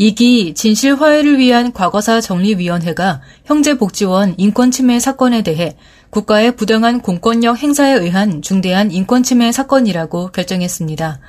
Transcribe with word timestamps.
2기 0.00 0.54
진실 0.54 0.94
화해를 0.94 1.36
위한 1.36 1.72
과거사 1.72 2.22
정리위원회가 2.22 3.20
형제복지원 3.44 4.34
인권침해 4.38 4.98
사건에 4.98 5.42
대해 5.42 5.76
국가의 6.08 6.56
부당한 6.56 7.02
공권력 7.02 7.58
행사에 7.58 7.92
의한 7.92 8.40
중대한 8.40 8.90
인권침해 8.90 9.52
사건이라고 9.52 10.28
결정했습니다. 10.32 11.20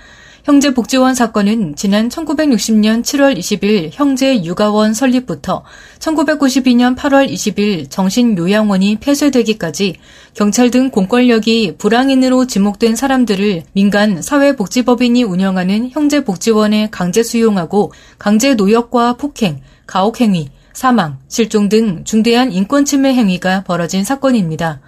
형제복지원 0.43 1.13
사건은 1.13 1.75
지난 1.75 2.09
1960년 2.09 3.03
7월 3.03 3.37
20일 3.37 3.89
형제 3.93 4.43
육아원 4.43 4.95
설립부터 4.95 5.63
1992년 5.99 6.97
8월 6.97 7.31
20일 7.31 7.91
정신요양원이 7.91 8.97
폐쇄되기까지 8.99 9.97
경찰 10.33 10.71
등 10.71 10.89
공권력이 10.89 11.75
불황인으로 11.77 12.47
지목된 12.47 12.95
사람들을 12.95 13.63
민간 13.73 14.23
사회복지법인이 14.23 15.23
운영하는 15.23 15.91
형제복지원에 15.91 16.89
강제 16.89 17.21
수용하고 17.21 17.93
강제 18.17 18.55
노역과 18.55 19.17
폭행, 19.17 19.61
가혹행위, 19.85 20.49
사망, 20.73 21.19
실종 21.27 21.69
등 21.69 22.03
중대한 22.03 22.51
인권 22.51 22.85
침해 22.85 23.13
행위가 23.13 23.63
벌어진 23.63 24.03
사건입니다. 24.03 24.81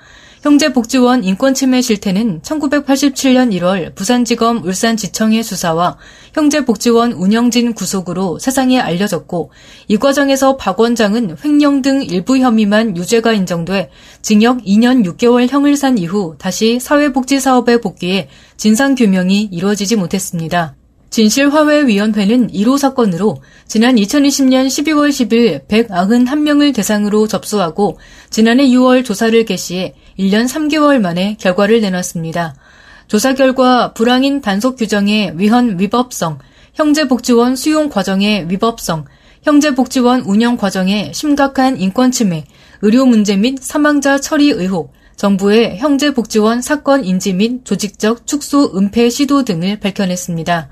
형제복지원 0.43 1.23
인권침해 1.23 1.81
실태는 1.81 2.41
1987년 2.41 3.57
1월 3.57 3.95
부산지검 3.95 4.65
울산지청의 4.65 5.41
수사와 5.41 5.97
형제복지원 6.33 7.13
운영진 7.13 7.73
구속으로 7.73 8.39
세상에 8.39 8.77
알려졌고 8.77 9.51
이 9.87 9.95
과정에서 9.95 10.57
박 10.57 10.81
원장은 10.81 11.37
횡령 11.45 11.81
등 11.81 12.03
일부 12.03 12.37
혐의만 12.37 12.97
유죄가 12.97 13.31
인정돼 13.31 13.89
징역 14.21 14.57
2년 14.65 15.05
6개월 15.05 15.47
형을 15.49 15.77
산 15.77 15.97
이후 15.97 16.35
다시 16.37 16.77
사회복지 16.77 17.39
사업에 17.39 17.79
복귀해 17.79 18.27
진상규명이 18.57 19.47
이루어지지 19.49 19.95
못했습니다. 19.95 20.75
진실화해위원회는 21.13 22.47
1호 22.47 22.79
사건으로 22.79 23.37
지난 23.67 23.97
2020년 23.97 24.65
12월 24.65 25.09
10일 25.09 25.67
191명을 25.67 26.73
대상으로 26.73 27.27
접수하고 27.27 27.99
지난해 28.31 28.65
6월 28.69 29.05
조사를 29.05 29.45
개시해 29.45 29.93
1년 30.17 30.47
3개월 30.47 30.99
만에 30.99 31.37
결과를 31.39 31.81
내놨습니다. 31.81 32.55
조사 33.07 33.35
결과 33.35 33.93
불황인 33.93 34.41
단속 34.41 34.75
규정의 34.75 35.33
위헌 35.37 35.79
위법성, 35.79 36.39
형제복지원 36.73 37.57
수용 37.57 37.89
과정의 37.89 38.49
위법성, 38.49 39.05
형제복지원 39.43 40.21
운영 40.21 40.57
과정의 40.57 41.13
심각한 41.13 41.79
인권 41.79 42.09
침해, 42.09 42.45
의료 42.81 43.05
문제 43.05 43.37
및 43.37 43.59
사망자 43.61 44.19
처리 44.19 44.49
의혹, 44.49 44.91
정부의 45.15 45.77
형제복지원 45.77 46.63
사건 46.63 47.05
인지 47.05 47.33
및 47.33 47.65
조직적 47.65 48.25
축소 48.25 48.75
은폐 48.75 49.09
시도 49.09 49.43
등을 49.43 49.79
밝혀냈습니다. 49.79 50.69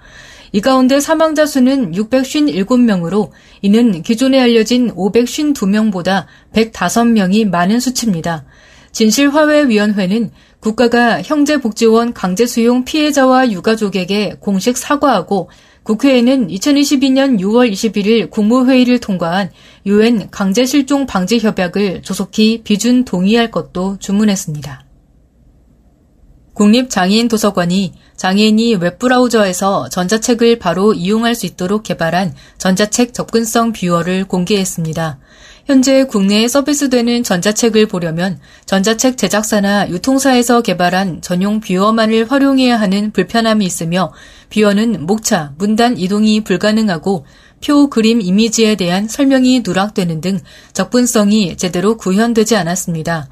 이 0.53 0.59
가운데 0.59 0.99
사망자 0.99 1.45
수는 1.45 1.93
657명으로 1.93 3.29
이는 3.61 4.01
기존에 4.01 4.39
알려진 4.39 4.93
552명보다 4.93 6.25
105명이 6.53 7.49
많은 7.49 7.79
수치입니다. 7.79 8.43
진실화해위원회는 8.91 10.31
국가가 10.59 11.21
형제복지원 11.21 12.13
강제수용 12.13 12.83
피해자와 12.83 13.51
유가족에게 13.51 14.35
공식 14.39 14.77
사과하고 14.77 15.49
국회에는 15.83 16.49
2022년 16.49 17.39
6월 17.39 17.71
21일 17.71 18.29
국무회의를 18.29 18.99
통과한 18.99 19.49
유엔 19.85 20.29
강제실종 20.29 21.07
방지 21.07 21.39
협약을 21.39 22.03
조속히 22.03 22.61
비준 22.63 23.03
동의할 23.03 23.49
것도 23.49 23.97
주문했습니다. 23.99 24.90
국립장애인 26.61 27.27
도서관이 27.27 27.91
장애인이 28.17 28.75
웹브라우저에서 28.75 29.89
전자책을 29.89 30.59
바로 30.59 30.93
이용할 30.93 31.33
수 31.33 31.47
있도록 31.47 31.81
개발한 31.81 32.35
전자책 32.59 33.15
접근성 33.15 33.73
뷰어를 33.73 34.25
공개했습니다. 34.25 35.17
현재 35.65 36.03
국내에 36.03 36.47
서비스되는 36.47 37.23
전자책을 37.23 37.87
보려면 37.87 38.39
전자책 38.67 39.17
제작사나 39.17 39.89
유통사에서 39.89 40.61
개발한 40.61 41.23
전용 41.23 41.61
뷰어만을 41.61 42.29
활용해야 42.29 42.79
하는 42.79 43.11
불편함이 43.11 43.65
있으며 43.65 44.13
뷰어는 44.51 45.07
목차, 45.07 45.53
문단 45.57 45.97
이동이 45.97 46.43
불가능하고 46.43 47.25
표, 47.65 47.89
그림, 47.89 48.21
이미지에 48.21 48.75
대한 48.75 49.07
설명이 49.07 49.61
누락되는 49.65 50.21
등 50.21 50.39
접근성이 50.73 51.57
제대로 51.57 51.97
구현되지 51.97 52.55
않았습니다. 52.55 53.29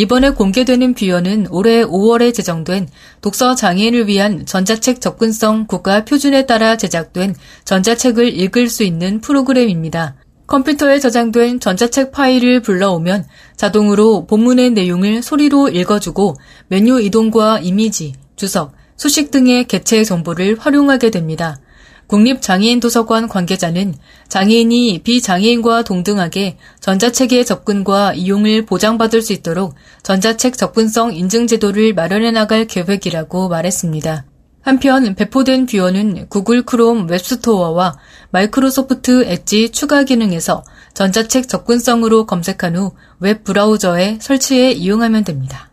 이번에 0.00 0.30
공개되는 0.30 0.94
뷰어는 0.94 1.48
올해 1.50 1.84
5월에 1.84 2.32
제정된 2.32 2.88
독서 3.20 3.54
장애인을 3.54 4.06
위한 4.06 4.46
전자책 4.46 4.98
접근성 4.98 5.66
국가 5.66 6.06
표준에 6.06 6.46
따라 6.46 6.78
제작된 6.78 7.34
전자책을 7.66 8.34
읽을 8.34 8.70
수 8.70 8.82
있는 8.82 9.20
프로그램입니다. 9.20 10.14
컴퓨터에 10.46 11.00
저장된 11.00 11.60
전자책 11.60 12.12
파일을 12.12 12.62
불러오면 12.62 13.26
자동으로 13.56 14.24
본문의 14.24 14.70
내용을 14.70 15.22
소리로 15.22 15.68
읽어주고 15.68 16.36
메뉴 16.68 16.98
이동과 16.98 17.58
이미지, 17.58 18.14
주석, 18.36 18.72
수식 18.96 19.30
등의 19.30 19.66
개체 19.66 20.02
정보를 20.02 20.56
활용하게 20.58 21.10
됩니다. 21.10 21.60
국립장애인도서관 22.10 23.28
관계자는 23.28 23.94
장애인이 24.28 25.02
비장애인과 25.04 25.84
동등하게 25.84 26.56
전자책의 26.80 27.46
접근과 27.46 28.14
이용을 28.14 28.66
보장받을 28.66 29.22
수 29.22 29.32
있도록 29.32 29.74
전자책 30.02 30.58
접근성 30.58 31.14
인증 31.14 31.46
제도를 31.46 31.94
마련해 31.94 32.32
나갈 32.32 32.66
계획이라고 32.66 33.48
말했습니다. 33.48 34.24
한편 34.62 35.14
배포된 35.14 35.66
뷰어는 35.66 36.26
구글 36.28 36.62
크롬 36.62 37.08
웹스토어와 37.08 37.96
마이크로소프트 38.30 39.24
엣지 39.26 39.70
추가 39.70 40.02
기능에서 40.02 40.64
전자책 40.94 41.48
접근성으로 41.48 42.26
검색한 42.26 42.76
후 42.76 42.92
웹 43.20 43.44
브라우저에 43.44 44.18
설치해 44.20 44.72
이용하면 44.72 45.24
됩니다. 45.24 45.69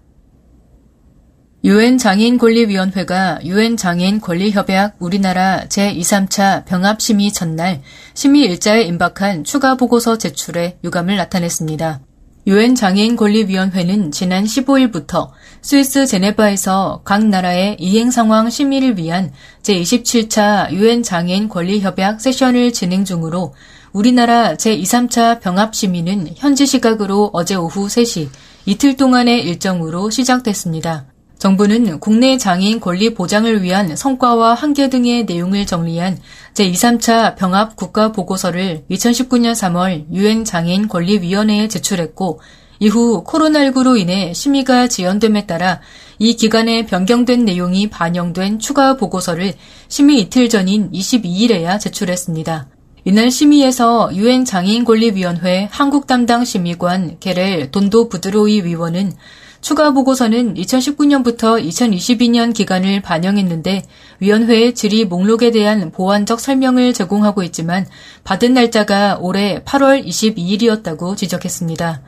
유엔 1.63 1.97
장애인 1.97 2.37
권리위원회가 2.37 3.39
유엔 3.43 3.77
장애인 3.77 4.21
권리협약 4.21 4.97
우리나라 4.99 5.65
제2, 5.67 5.99
3차 6.01 6.65
병합 6.65 7.01
심의 7.01 7.33
전날 7.33 7.81
심의 8.13 8.43
일자에 8.43 8.83
임박한 8.83 9.43
추가 9.43 9.75
보고서 9.75 10.19
제출에 10.19 10.77
유감을 10.83 11.17
나타냈습니다. 11.17 12.01
유엔 12.45 12.75
장애인 12.75 13.15
권리위원회는 13.15 14.11
지난 14.11 14.43
15일부터 14.45 15.31
스위스 15.63 16.05
제네바에서 16.05 17.01
각 17.03 17.25
나라의 17.25 17.77
이행 17.79 18.11
상황 18.11 18.51
심의를 18.51 18.99
위한 18.99 19.31
제27차 19.63 20.71
유엔 20.73 21.01
장애인 21.01 21.49
권리협약 21.49 22.21
세션을 22.21 22.71
진행 22.71 23.03
중으로 23.03 23.55
우리나라 23.93 24.53
제2, 24.53 24.83
3차 24.83 25.41
병합 25.41 25.73
심의는 25.73 26.35
현지 26.35 26.67
시각으로 26.67 27.31
어제 27.33 27.55
오후 27.55 27.87
3시 27.87 28.29
이틀 28.67 28.95
동안의 28.95 29.43
일정으로 29.43 30.11
시작됐습니다. 30.11 31.07
정부는 31.39 31.99
국내 31.99 32.37
장애인 32.37 32.79
권리 32.79 33.13
보장을 33.13 33.61
위한 33.61 33.95
성과와 33.95 34.53
한계 34.55 34.89
등의 34.89 35.25
내용을 35.25 35.65
정리한 35.65 36.17
제2, 36.53 36.73
3차 36.73 37.35
병합 37.35 37.75
국가 37.75 38.11
보고서를 38.11 38.85
2019년 38.89 39.51
3월 39.53 40.05
유엔 40.11 40.43
장애인 40.43 40.87
권리위원회에 40.87 41.67
제출했고 41.67 42.41
이후 42.79 43.23
코로나19로 43.23 43.99
인해 43.99 44.33
심의가 44.33 44.87
지연됨에 44.87 45.45
따라 45.45 45.81
이 46.19 46.35
기간에 46.35 46.85
변경된 46.85 47.45
내용이 47.45 47.89
반영된 47.89 48.59
추가 48.59 48.95
보고서를 48.95 49.53
심의 49.87 50.21
이틀 50.21 50.49
전인 50.49 50.91
22일에야 50.91 51.79
제출했습니다. 51.79 52.76
이날 53.07 53.31
심의에서 53.31 54.09
유엔 54.15 54.43
장애인권리위원회 54.43 55.69
한국 55.71 56.07
담당 56.07 56.43
심의관 56.43 57.19
게렐 57.21 57.71
돈도 57.71 58.09
부드로이 58.09 58.65
위원은 58.65 59.13
추가 59.61 59.91
보고서는 59.91 60.55
2019년부터 60.55 61.65
2022년 61.65 62.53
기간을 62.53 63.01
반영했는데 63.01 63.83
위원회의 64.19 64.75
질의 64.75 65.05
목록에 65.05 65.51
대한 65.51 65.89
보완적 65.91 66.41
설명을 66.41 66.91
제공하고 66.91 67.43
있지만 67.43 67.85
받은 68.25 68.53
날짜가 68.53 69.19
올해 69.21 69.63
8월 69.63 70.05
22일이었다고 70.05 71.15
지적했습니다. 71.15 72.01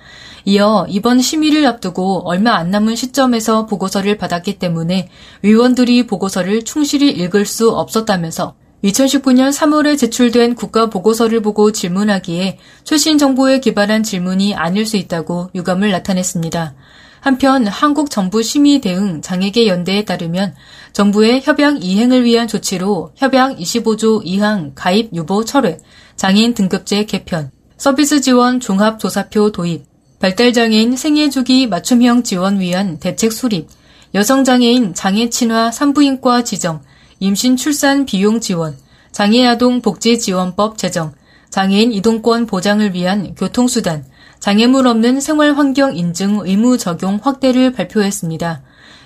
이어 0.44 0.86
이번 0.90 1.22
심의를 1.22 1.66
앞두고 1.66 2.28
얼마 2.28 2.56
안 2.56 2.72
남은 2.72 2.98
시점에서 2.98 3.68
보고서를 3.68 4.18
받았기 4.18 4.60
때문에 4.60 5.08
위원들이 5.44 6.08
보고서를 6.08 6.66
충실히 6.66 7.10
읽을 7.10 7.46
수 7.46 7.72
없었다면서 7.72 8.56
2019년 8.84 9.52
3월에 9.52 9.98
제출된 9.98 10.56
국가 10.56 10.90
보고서를 10.90 11.42
보고 11.42 11.72
질문하기에 11.72 12.60
최신 12.84 13.18
정보에 13.18 13.60
기반한 13.60 14.04
질문이 14.04 14.56
아닐 14.56 14.86
수 14.86 14.96
있다고 14.96 15.50
유감을 15.54 15.92
나타냈습니다. 15.92 16.76
한편 17.20 17.68
한국 17.68 18.10
정부 18.10 18.42
심의 18.42 18.80
대응 18.80 19.22
장애계 19.22 19.68
연대에 19.68 20.06
따르면 20.06 20.56
정부의 20.94 21.42
협약 21.44 21.84
이행을 21.84 22.24
위한 22.24 22.48
조치로 22.48 23.12
협약 23.16 23.58
25조 23.58 24.24
2항 24.24 24.72
가입 24.76 25.14
유보 25.14 25.44
철회, 25.44 25.80
장애인 26.16 26.54
등급제 26.54 27.06
개편, 27.06 27.52
서비스 27.78 28.22
지원 28.22 28.62
종합 28.62 29.00
조사표 29.00 29.52
도입, 29.52 29.84
발달 30.20 30.54
장애인 30.54 30.96
생애 30.96 31.30
주기 31.30 31.68
맞춤형 31.68 32.24
지원 32.24 32.62
위한 32.62 33.00
대책 33.00 33.34
수립, 33.34 33.68
여성 34.16 34.46
장애인 34.46 34.94
장애 34.94 35.30
친화 35.30 35.72
산부인과 35.72 36.44
지정, 36.44 36.82
임신 37.20 37.58
출산 37.58 38.06
비용 38.06 38.40
지원, 38.40 38.78
장애아동 39.12 39.82
복지 39.82 40.20
지원법 40.20 40.78
제정, 40.78 41.14
장애인 41.50 41.92
이동권 41.92 42.46
보장을 42.46 42.94
위한 42.94 43.36
교통수단, 43.36 44.06
장애물 44.40 44.88
없는 44.88 45.20
생활환경 45.20 45.98
인증 45.98 46.40
의무 46.42 46.78
적용 46.78 47.20
확대를 47.22 47.74
발표했습니다. 47.74 48.62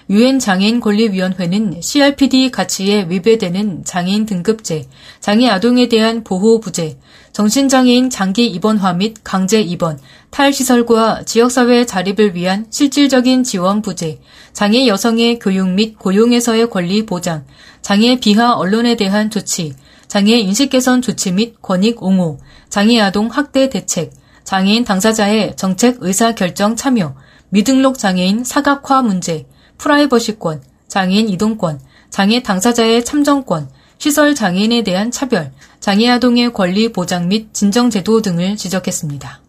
유엔 0.10 0.40
장애인 0.40 0.80
권리위원회는 0.80 1.82
CRPD 1.82 2.52
가치에 2.52 3.08
위배되는 3.10 3.86
장애인 3.86 4.26
등급제, 4.26 4.88
장애 5.20 5.48
아동에 5.48 5.88
대한 5.88 6.24
보호 6.24 6.60
부재, 6.60 6.98
정신장애인 7.32 8.10
장기 8.10 8.48
입원화 8.48 8.94
및 8.94 9.16
강제 9.24 9.62
입원, 9.62 9.98
탈시설과 10.30 11.24
지역사회 11.24 11.86
자립을 11.86 12.36
위한 12.36 12.68
실질적인 12.70 13.44
지원 13.44 13.82
부재, 13.82 14.20
장애 14.52 14.88
여성의 14.88 15.40
교육 15.40 15.70
및 15.70 15.98
고용에서의 15.98 16.70
권리 16.70 17.06
보장, 17.06 17.46
장애 17.82 18.20
비하 18.20 18.54
언론에 18.54 18.96
대한 18.96 19.30
조치, 19.30 19.74
장애 20.08 20.38
인식 20.38 20.70
개선 20.70 21.02
조치 21.02 21.32
및 21.32 21.62
권익 21.62 22.04
옹호, 22.04 22.40
장애 22.70 23.00
아동 23.00 23.28
학대 23.28 23.70
대책, 23.70 24.12
장애인 24.44 24.84
당사자의 24.84 25.56
정책 25.56 25.98
의사 26.02 26.36
결정 26.36 26.76
참여, 26.76 27.16
미등록 27.50 27.98
장애인 27.98 28.44
사각화 28.44 29.02
문제, 29.02 29.48
프라이버시권, 29.84 30.64
장애인 30.88 31.28
이동권, 31.28 31.80
장애 32.10 32.42
당사자의 32.42 33.04
참정권, 33.04 33.70
시설 33.98 34.34
장애인에 34.34 34.84
대한 34.84 35.12
차별, 35.12 35.52
장애 35.82 36.10
아동의 36.10 36.54
권리 36.54 36.94
보장 36.94 37.28
및 37.28 37.54
진정 37.54 37.90
제도 37.90 38.22
등을 38.22 38.56
지적했습니다. 38.56 39.42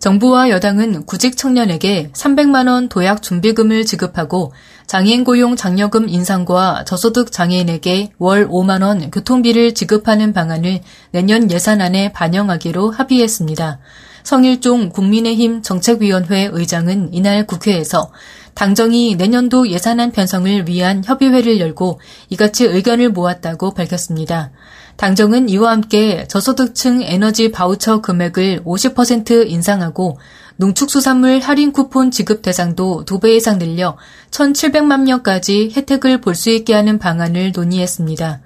정부와 0.00 0.50
여당은 0.50 1.06
구직 1.06 1.38
청년에게 1.38 2.10
300만 2.12 2.68
원 2.68 2.90
도약 2.90 3.22
준비금을 3.22 3.86
지급하고 3.86 4.52
장애인 4.86 5.24
고용 5.24 5.56
장려금 5.56 6.10
인상과 6.10 6.84
저소득 6.84 7.32
장애인에게 7.32 8.10
월 8.18 8.46
5만 8.46 8.82
원 8.82 9.10
교통비를 9.10 9.72
지급하는 9.72 10.34
방안을 10.34 10.82
내년 11.10 11.50
예산안에 11.50 12.12
반영하기로 12.12 12.90
합의했습니다. 12.90 13.78
성일종 14.24 14.88
국민의힘 14.88 15.62
정책위원회 15.62 16.48
의장은 16.52 17.12
이날 17.12 17.46
국회에서 17.46 18.10
당정이 18.54 19.16
내년도 19.16 19.68
예산안 19.68 20.12
편성을 20.12 20.68
위한 20.68 21.02
협의회를 21.04 21.60
열고 21.60 22.00
이같이 22.30 22.64
의견을 22.64 23.10
모았다고 23.10 23.74
밝혔습니다. 23.74 24.50
당정은 24.96 25.48
이와 25.48 25.72
함께 25.72 26.24
저소득층 26.28 27.02
에너지 27.02 27.50
바우처 27.50 28.00
금액을 28.00 28.62
50% 28.64 29.50
인상하고 29.50 30.18
농축수산물 30.56 31.40
할인 31.40 31.72
쿠폰 31.72 32.12
지급 32.12 32.42
대상도 32.42 33.04
2배 33.04 33.30
이상 33.30 33.58
늘려 33.58 33.96
1,700만 34.30 35.02
명까지 35.02 35.72
혜택을 35.76 36.20
볼 36.20 36.36
수 36.36 36.50
있게 36.50 36.74
하는 36.74 36.98
방안을 37.00 37.52
논의했습니다. 37.54 38.40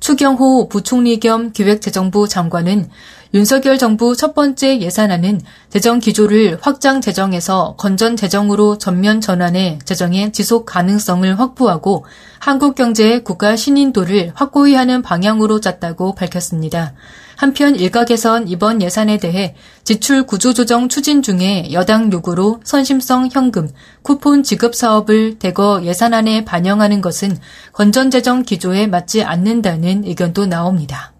추경호 0.00 0.68
부총리 0.68 1.18
겸 1.18 1.52
기획재정부 1.52 2.28
장관은 2.28 2.90
윤석열 3.36 3.76
정부 3.76 4.16
첫 4.16 4.34
번째 4.34 4.80
예산안은 4.80 5.42
재정 5.68 5.98
기조를 5.98 6.56
확장 6.62 7.02
재정에서 7.02 7.74
건전 7.76 8.16
재정으로 8.16 8.78
전면 8.78 9.20
전환해 9.20 9.78
재정의 9.84 10.32
지속 10.32 10.64
가능성을 10.64 11.38
확보하고 11.38 12.06
한국 12.38 12.74
경제의 12.74 13.24
국가 13.24 13.54
신인도를 13.54 14.32
확고히 14.34 14.74
하는 14.74 15.02
방향으로 15.02 15.60
짰다고 15.60 16.14
밝혔습니다. 16.14 16.94
한편 17.36 17.76
일각에선 17.76 18.48
이번 18.48 18.80
예산에 18.80 19.18
대해 19.18 19.54
지출 19.84 20.22
구조 20.22 20.54
조정 20.54 20.88
추진 20.88 21.20
중에 21.20 21.72
여당 21.72 22.10
요구로 22.10 22.60
선심성 22.64 23.28
현금, 23.30 23.68
쿠폰 24.00 24.44
지급 24.44 24.74
사업을 24.74 25.38
대거 25.38 25.82
예산안에 25.84 26.46
반영하는 26.46 27.02
것은 27.02 27.36
건전 27.74 28.10
재정 28.10 28.44
기조에 28.44 28.86
맞지 28.86 29.24
않는다는 29.24 30.04
의견도 30.06 30.46
나옵니다. 30.46 31.12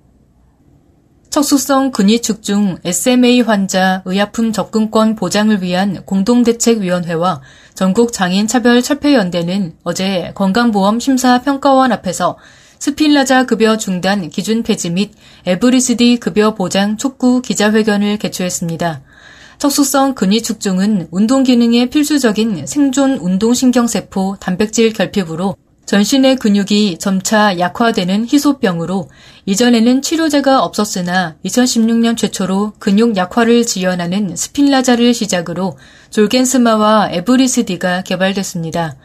척수성 1.36 1.90
근위축 1.90 2.42
중 2.42 2.78
SMA 2.82 3.42
환자 3.42 4.00
의약품 4.06 4.54
접근권 4.54 5.16
보장을 5.16 5.60
위한 5.60 6.02
공동대책위원회와 6.06 7.42
전국 7.74 8.14
장애인 8.14 8.46
차별 8.46 8.80
철폐연대는 8.80 9.74
어제 9.82 10.32
건강보험 10.34 10.98
심사평가원 10.98 11.92
앞에서 11.92 12.38
스필라자 12.78 13.44
급여 13.44 13.76
중단 13.76 14.30
기준 14.30 14.62
폐지 14.62 14.88
및 14.88 15.12
에브리스디 15.44 16.20
급여 16.20 16.54
보장 16.54 16.96
촉구 16.96 17.42
기자회견을 17.42 18.16
개최했습니다. 18.16 19.02
척수성 19.58 20.14
근위축중은 20.14 21.08
운동 21.10 21.42
기능에 21.42 21.90
필수적인 21.90 22.66
생존 22.66 23.18
운동 23.18 23.52
신경세포 23.52 24.38
단백질 24.40 24.94
결핍으로 24.94 25.54
전신의 25.86 26.36
근육이 26.36 26.98
점차 26.98 27.60
약화되는 27.60 28.26
희소병으로 28.26 29.08
이전에는 29.46 30.02
치료제가 30.02 30.64
없었으나 30.64 31.36
2016년 31.44 32.16
최초로 32.16 32.72
근육 32.80 33.16
약화를 33.16 33.64
지연하는 33.64 34.34
스필라자를 34.34 35.14
시작으로 35.14 35.78
졸겐스마와 36.10 37.10
에브리스디가 37.12 38.02
개발됐습니다. 38.02 38.96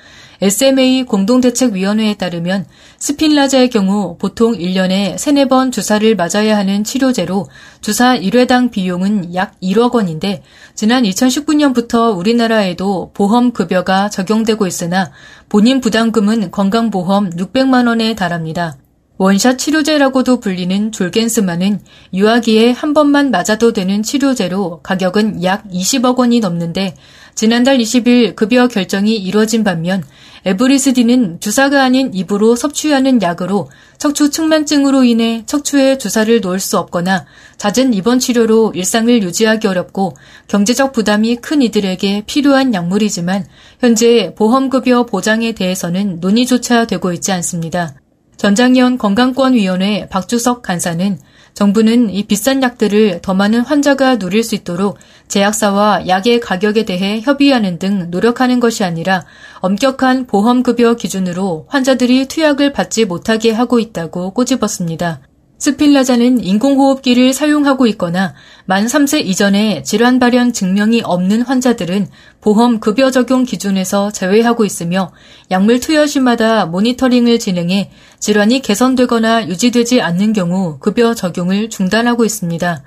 SMA 0.41 1.03
공동대책위원회에 1.03 2.15
따르면 2.15 2.65
스필라자의 2.97 3.69
경우 3.69 4.17
보통 4.17 4.53
1년에 4.53 5.17
3, 5.17 5.35
4번 5.35 5.71
주사를 5.71 6.15
맞아야 6.15 6.57
하는 6.57 6.83
치료제로 6.83 7.47
주사 7.81 8.17
1회당 8.17 8.71
비용은 8.71 9.35
약 9.35 9.53
1억 9.61 9.93
원인데 9.93 10.41
지난 10.73 11.03
2019년부터 11.03 12.17
우리나라에도 12.17 13.11
보험급여가 13.13 14.09
적용되고 14.09 14.65
있으나 14.65 15.11
본인 15.47 15.79
부담금은 15.79 16.49
건강보험 16.49 17.31
600만 17.31 17.87
원에 17.87 18.15
달합니다. 18.15 18.77
원샷 19.21 19.59
치료제라고도 19.59 20.39
불리는 20.39 20.91
졸겐스마는 20.91 21.81
유아기에 22.11 22.71
한 22.71 22.95
번만 22.95 23.29
맞아도 23.29 23.71
되는 23.71 24.01
치료제로 24.01 24.81
가격은 24.81 25.43
약 25.43 25.63
20억 25.69 26.17
원이 26.17 26.39
넘는데 26.39 26.95
지난달 27.35 27.77
20일 27.77 28.35
급여 28.35 28.67
결정이 28.67 29.15
이뤄진 29.15 29.63
반면 29.63 30.03
에브리스디는 30.45 31.39
주사가 31.39 31.83
아닌 31.83 32.11
입으로 32.13 32.55
섭취하는 32.55 33.21
약으로 33.21 33.69
척추 33.99 34.31
측만증으로 34.31 35.03
인해 35.03 35.43
척추에 35.45 35.99
주사를 35.99 36.41
놓을 36.41 36.59
수 36.59 36.79
없거나 36.79 37.25
잦은 37.57 37.93
입원 37.93 38.17
치료로 38.17 38.73
일상을 38.75 39.21
유지하기 39.21 39.67
어렵고 39.67 40.15
경제적 40.47 40.93
부담이 40.93 41.35
큰 41.37 41.61
이들에게 41.61 42.23
필요한 42.25 42.73
약물이지만 42.73 43.45
현재 43.79 44.33
보험급여 44.35 45.05
보장에 45.05 45.51
대해서는 45.51 46.19
논의조차 46.19 46.85
되고 46.85 47.13
있지 47.13 47.31
않습니다. 47.31 47.93
전장현 48.37 48.97
건강권위원회 48.97 50.07
박주석 50.09 50.63
간사는 50.63 51.19
정부는 51.53 52.09
이 52.09 52.23
비싼 52.23 52.63
약들을 52.63 53.21
더 53.21 53.33
많은 53.33 53.61
환자가 53.61 54.17
누릴 54.17 54.43
수 54.43 54.55
있도록 54.55 54.97
제약사와 55.27 56.07
약의 56.07 56.39
가격에 56.39 56.85
대해 56.85 57.21
협의하는 57.21 57.79
등 57.79 58.09
노력하는 58.09 58.59
것이 58.59 58.83
아니라 58.83 59.25
엄격한 59.59 60.27
보험급여 60.27 60.95
기준으로 60.95 61.65
환자들이 61.69 62.27
투약을 62.27 62.73
받지 62.73 63.05
못하게 63.05 63.51
하고 63.51 63.79
있다고 63.79 64.31
꼬집었습니다. 64.31 65.21
스필라자는 65.61 66.43
인공호흡기를 66.43 67.33
사용하고 67.33 67.85
있거나 67.85 68.33
만 68.65 68.87
3세 68.87 69.23
이전에 69.23 69.83
질환 69.83 70.17
발현 70.17 70.53
증명이 70.53 71.03
없는 71.05 71.43
환자들은 71.43 72.07
보험 72.41 72.79
급여 72.79 73.11
적용 73.11 73.43
기준에서 73.43 74.09
제외하고 74.11 74.65
있으며 74.65 75.11
약물 75.51 75.79
투여 75.79 76.07
시마다 76.07 76.65
모니터링을 76.65 77.37
진행해 77.37 77.91
질환이 78.17 78.63
개선되거나 78.63 79.49
유지되지 79.49 80.01
않는 80.01 80.33
경우 80.33 80.79
급여 80.79 81.13
적용을 81.13 81.69
중단하고 81.69 82.25
있습니다. 82.25 82.81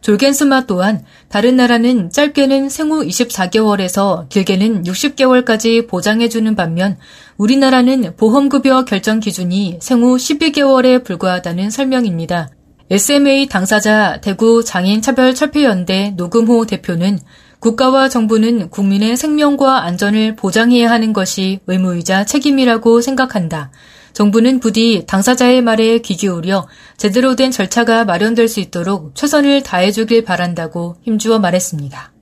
졸겐스마 0.00 0.66
또한 0.66 1.04
다른 1.28 1.56
나라는 1.56 2.10
짧게는 2.10 2.68
생후 2.68 3.04
24개월에서 3.04 4.28
길게는 4.28 4.84
60개월까지 4.84 5.86
보장해주는 5.88 6.54
반면 6.56 6.96
우리나라는 7.36 8.16
보험급여 8.16 8.84
결정 8.84 9.20
기준이 9.20 9.78
생후 9.80 10.16
12개월에 10.16 11.04
불과하다는 11.04 11.70
설명입니다. 11.70 12.50
SMA 12.90 13.46
당사자 13.46 14.20
대구 14.20 14.64
장애인차별철폐연대 14.64 16.14
노금호 16.16 16.66
대표는 16.66 17.18
국가와 17.60 18.08
정부는 18.08 18.70
국민의 18.70 19.16
생명과 19.16 19.84
안전을 19.84 20.34
보장해야 20.34 20.90
하는 20.90 21.12
것이 21.12 21.60
의무이자 21.66 22.24
책임이라고 22.24 23.00
생각한다. 23.02 23.70
정부는 24.12 24.60
부디 24.60 25.04
당사자의 25.06 25.62
말에 25.62 25.98
귀 25.98 26.16
기울여 26.16 26.66
제대로 26.96 27.36
된 27.36 27.50
절차가 27.50 28.04
마련될 28.04 28.48
수 28.48 28.60
있도록 28.60 29.14
최선을 29.14 29.62
다해주길 29.62 30.24
바란다고 30.24 30.96
힘주어 31.02 31.38
말했습니다. 31.38 32.12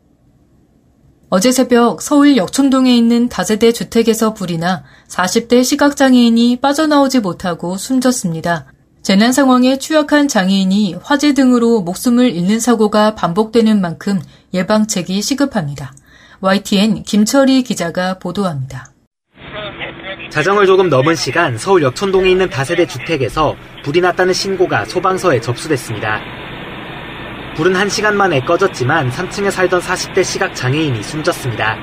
어제 1.31 1.53
새벽 1.53 2.01
서울 2.01 2.37
역촌동에 2.39 2.97
있는 2.97 3.29
다세대 3.29 3.73
주택에서 3.73 4.33
불이 4.33 4.59
나 4.59 4.85
40대 5.09 5.63
시각장애인이 5.63 6.57
빠져나오지 6.61 7.21
못하고 7.21 7.77
숨졌습니다. 7.77 8.73
재난 9.03 9.33
상황에 9.33 9.79
취약한 9.79 10.27
장애인이 10.29 10.97
화재 11.03 11.35
등으로 11.35 11.83
목숨을 11.83 12.31
잃는 12.35 12.61
사고가 12.61 13.15
반복되는 13.15 13.81
만큼 13.81 14.21
예방책이 14.55 15.21
시급합니다. 15.23 15.93
YTN 16.41 17.03
김철희 17.03 17.63
기자가 17.63 18.19
보도합니다. 18.19 18.93
자정을 20.31 20.67
조금 20.67 20.89
넘은 20.89 21.15
시간 21.15 21.57
서울 21.57 21.83
역촌동에 21.83 22.31
있는 22.31 22.51
다세대 22.51 22.87
주택에서 22.87 23.57
불이 23.85 24.01
났다는 24.01 24.35
신고가 24.35 24.85
소방서에 24.85 25.41
접수됐습니다. 25.41 26.21
불은 27.57 27.73
1시간 27.73 28.15
만에 28.15 28.41
꺼졌지만 28.41 29.11
3층에 29.11 29.51
살던 29.51 29.81
40대 29.81 30.23
시각 30.23 30.55
장애인이 30.55 31.03
숨졌습니다. 31.03 31.77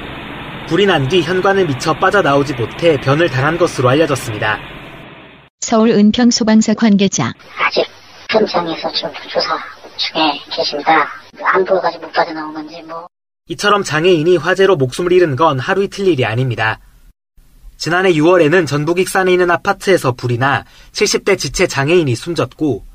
불이 0.67 0.85
난 0.85 1.07
뒤 1.09 1.21
현관을 1.21 1.65
미쳐 1.67 1.93
빠져나오지 1.95 2.53
못해 2.53 2.99
변을 3.01 3.29
당한 3.29 3.57
것으로 3.57 3.89
알려졌습니다. 3.89 4.59
서울 5.59 5.89
은평 5.89 6.31
소방서 6.31 6.75
관계자. 6.75 7.33
아직 7.59 7.85
현장에서 8.31 8.91
지금 8.93 9.11
조사 9.29 9.57
중에 9.97 10.39
계십니다. 10.55 11.07
안 11.43 11.65
보여가지고 11.65 12.05
못 12.05 12.13
빠져나온 12.13 12.53
건지 12.53 12.81
뭐. 12.87 13.07
이처럼 13.49 13.83
장애인이 13.83 14.37
화재로 14.37 14.75
목숨을 14.75 15.11
잃은 15.11 15.35
건 15.35 15.59
하루 15.59 15.83
이틀 15.83 16.07
일이 16.07 16.25
아닙니다. 16.25 16.79
지난해 17.77 18.13
6월에는 18.13 18.67
전북 18.67 18.99
익산에 18.99 19.31
있는 19.31 19.51
아파트에서 19.51 20.13
불이 20.13 20.37
나 20.37 20.63
70대 20.93 21.37
지체 21.37 21.67
장애인이 21.67 22.15
숨졌고 22.15 22.85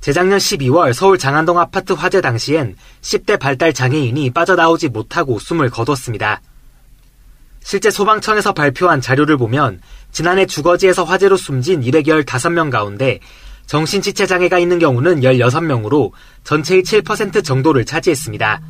재작년 0.00 0.38
12월 0.38 0.92
서울 0.92 1.18
장안동 1.18 1.58
아파트 1.58 1.92
화재 1.92 2.20
당시엔 2.20 2.76
10대 3.00 3.38
발달 3.38 3.72
장애인이 3.72 4.30
빠져나오지 4.30 4.88
못하고 4.88 5.38
숨을 5.38 5.70
거뒀습니다. 5.70 6.40
실제 7.62 7.90
소방청에서 7.90 8.52
발표한 8.52 9.00
자료를 9.00 9.36
보면 9.36 9.80
지난해 10.12 10.46
주거지에서 10.46 11.02
화재로 11.02 11.36
숨진 11.36 11.80
215명 11.80 12.70
가운데 12.70 13.18
정신지체 13.66 14.26
장애가 14.26 14.60
있는 14.60 14.78
경우는 14.78 15.22
16명으로 15.22 16.12
전체의 16.44 16.84
7% 16.84 17.44
정도를 17.44 17.84
차지했습니다. 17.84 18.60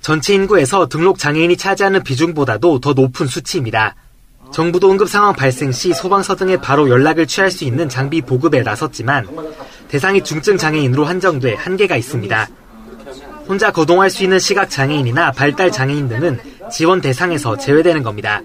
전체 0.00 0.34
인구에서 0.34 0.88
등록 0.88 1.18
장애인이 1.18 1.56
차지하는 1.56 2.02
비중보다도 2.02 2.80
더 2.80 2.92
높은 2.94 3.28
수치입니다. 3.28 3.94
정부도 4.52 4.90
응급 4.90 5.08
상황 5.08 5.34
발생 5.34 5.72
시 5.72 5.92
소방서 5.92 6.36
등에 6.36 6.56
바로 6.56 6.88
연락을 6.88 7.26
취할 7.26 7.50
수 7.50 7.64
있는 7.64 7.88
장비 7.88 8.20
보급에 8.22 8.62
나섰지만 8.62 9.26
대상이 9.88 10.22
중증 10.22 10.56
장애인으로 10.56 11.04
한정돼 11.04 11.54
한계가 11.54 11.96
있습니다. 11.96 12.48
혼자 13.46 13.70
거동할 13.72 14.10
수 14.10 14.24
있는 14.24 14.38
시각 14.38 14.68
장애인이나 14.68 15.32
발달 15.32 15.70
장애인 15.72 16.08
등은 16.08 16.38
지원 16.70 17.00
대상에서 17.00 17.56
제외되는 17.56 18.02
겁니다. 18.02 18.42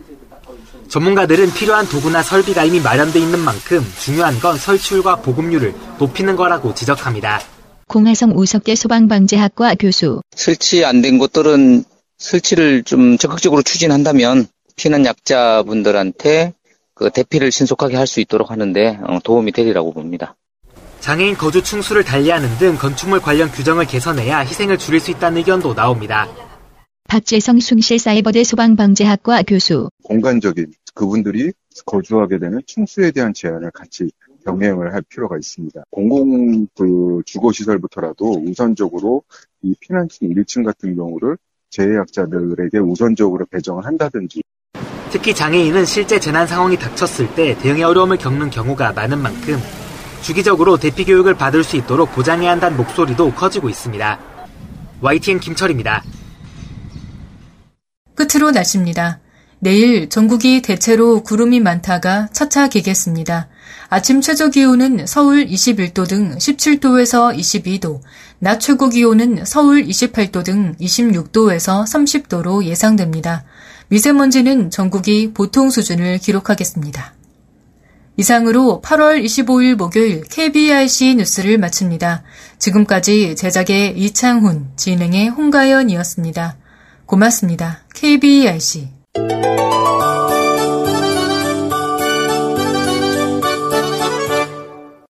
전문가들은 0.87 1.53
필요한 1.53 1.87
도구나 1.87 2.21
설비가 2.21 2.63
이미 2.63 2.79
마련돼 2.79 3.19
있는 3.19 3.39
만큼 3.39 3.83
중요한 3.99 4.39
건 4.39 4.57
설치율과 4.57 5.17
보급률을 5.17 5.73
높이는 5.97 6.35
거라고 6.35 6.73
지적합니다. 6.73 7.41
공화성 7.87 8.31
우석대 8.37 8.75
소방방재학과 8.75 9.75
교수. 9.75 10.21
설치 10.35 10.85
안 10.85 11.01
된 11.01 11.17
곳들은 11.17 11.83
설치를 12.17 12.83
좀 12.83 13.17
적극적으로 13.17 13.61
추진한다면 13.61 14.47
피난 14.75 15.05
약자분들한테 15.05 16.53
그 16.93 17.09
대피를 17.09 17.51
신속하게 17.51 17.95
할 17.95 18.07
수 18.07 18.19
있도록 18.19 18.51
하는데 18.51 18.99
어, 19.03 19.19
도움이 19.23 19.51
되리라고 19.51 19.93
봅니다. 19.93 20.35
장애인 20.99 21.35
거주 21.35 21.63
충수를 21.63 22.03
달리하는 22.03 22.47
등 22.59 22.75
건축물 22.75 23.19
관련 23.19 23.49
규정을 23.49 23.85
개선해야 23.85 24.39
희생을 24.39 24.77
줄일 24.77 24.99
수 24.99 25.11
있다는 25.11 25.39
의견도 25.39 25.73
나옵니다. 25.73 26.29
박재성 27.09 27.59
숭실 27.59 27.99
사이버대 27.99 28.43
소방방재학과 28.43 29.43
교수. 29.43 29.89
공간적인 30.03 30.71
그분들이 30.93 31.51
거주하게 31.85 32.39
되는 32.39 32.61
충수에 32.65 33.11
대한 33.11 33.33
제한을 33.33 33.71
같이 33.71 34.09
병행을 34.45 34.93
할 34.93 35.01
필요가 35.01 35.37
있습니다. 35.37 35.83
공공 35.89 36.67
그 36.75 37.21
주거시설부터라도 37.25 38.43
우선적으로 38.45 39.23
이 39.61 39.75
피난층 39.79 40.29
1층 40.29 40.63
같은 40.63 40.95
경우를 40.95 41.37
재해약자들에게 41.69 42.77
우선적으로 42.77 43.45
배정을 43.47 43.85
한다든지 43.85 44.41
특히 45.13 45.35
장애인은 45.35 45.85
실제 45.85 46.19
재난 46.19 46.47
상황이 46.47 46.75
닥쳤을 46.75 47.35
때 47.35 47.55
대응에 47.59 47.83
어려움을 47.83 48.17
겪는 48.17 48.49
경우가 48.49 48.93
많은 48.93 49.21
만큼 49.21 49.61
주기적으로 50.23 50.77
대피 50.77 51.05
교육을 51.05 51.35
받을 51.35 51.63
수 51.63 51.77
있도록 51.77 52.11
보장해야 52.13 52.49
한다는 52.49 52.77
목소리도 52.77 53.35
커지고 53.35 53.69
있습니다. 53.69 54.19
YTN 55.01 55.39
김철입니다. 55.39 56.03
끝으로 58.15 58.49
날씨입니다. 58.49 59.19
내일 59.59 60.09
전국이 60.09 60.63
대체로 60.63 61.21
구름이 61.21 61.59
많다가 61.59 62.27
차차 62.31 62.69
개겠습니다. 62.69 63.49
아침 63.89 64.19
최저 64.19 64.49
기온은 64.49 65.05
서울 65.05 65.45
21도 65.45 66.09
등 66.09 66.35
17도에서 66.39 67.37
22도, 67.37 68.01
낮 68.39 68.59
최고 68.59 68.89
기온은 68.89 69.45
서울 69.45 69.83
28도 69.83 70.43
등 70.43 70.75
26도에서 70.81 71.83
30도로 71.83 72.63
예상됩니다. 72.63 73.43
미세먼지는 73.89 74.69
전국이 74.69 75.33
보통 75.33 75.69
수준을 75.69 76.17
기록하겠습니다. 76.17 77.13
이상으로 78.17 78.81
8월 78.83 79.23
25일 79.23 79.75
목요일 79.75 80.23
KBRC 80.23 81.15
뉴스를 81.15 81.57
마칩니다. 81.57 82.23
지금까지 82.59 83.35
제작의 83.35 83.97
이창훈, 83.97 84.69
진행의 84.75 85.29
홍가연이었습니다. 85.29 86.57
고맙습니다. 87.05 87.79
KBRC. 87.95 88.89